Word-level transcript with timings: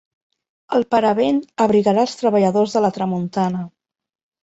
El 0.77 0.85
paravent 0.93 1.43
abrigarà 1.67 2.07
els 2.07 2.19
treballadors 2.25 2.77
de 2.79 2.85
la 2.89 2.93
tramuntana. 3.01 3.67